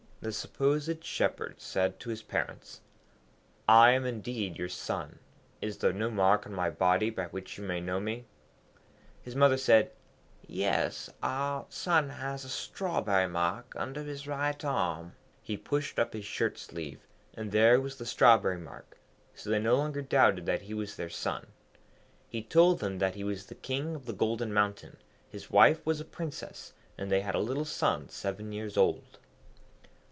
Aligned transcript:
The 0.23 0.31
supposed 0.31 1.03
Shepherd 1.03 1.59
said 1.59 1.99
to 2.01 2.11
his 2.11 2.21
parents, 2.21 2.81
'I 3.67 3.91
am 3.93 4.05
indeed 4.05 4.55
your 4.55 4.69
son. 4.69 5.17
Is 5.63 5.79
there 5.79 5.91
no 5.91 6.11
mark 6.11 6.45
on 6.45 6.53
my 6.53 6.69
body 6.69 7.09
by 7.09 7.25
which 7.25 7.57
you 7.57 7.63
may 7.63 7.81
know 7.81 7.99
me?' 7.99 8.25
His 9.23 9.35
mother 9.35 9.57
said, 9.57 9.89
'Yes, 10.45 11.09
our 11.23 11.65
son 11.69 12.09
has 12.09 12.45
a 12.45 12.49
strawberry 12.49 13.27
mark 13.27 13.73
under 13.75 14.03
his 14.03 14.27
right 14.27 14.63
arm.' 14.63 15.13
He 15.41 15.57
pushed 15.57 15.97
up 15.97 16.13
his 16.13 16.25
shirt 16.25 16.59
sleeve, 16.59 16.99
and 17.33 17.51
there 17.51 17.81
was 17.81 17.95
the 17.95 18.05
strawberry 18.05 18.59
mark; 18.59 18.99
so 19.33 19.49
they 19.49 19.57
no 19.57 19.75
longer 19.75 20.03
doubted 20.03 20.45
that 20.45 20.61
he 20.61 20.75
was 20.75 20.97
their 20.97 21.09
son. 21.09 21.47
He 22.29 22.43
told 22.43 22.77
them 22.77 22.99
that 22.99 23.15
he 23.15 23.23
was 23.23 23.47
the 23.47 23.55
King 23.55 23.95
of 23.95 24.05
the 24.05 24.13
Golden 24.13 24.53
Mountain, 24.53 24.97
his 25.27 25.49
wife 25.49 25.83
was 25.83 25.99
a 25.99 26.05
Princess, 26.05 26.73
and 26.95 27.11
they 27.11 27.21
had 27.21 27.33
a 27.33 27.39
little 27.39 27.65
son 27.65 28.07
seven 28.09 28.51
years 28.51 28.77
old. 28.77 29.17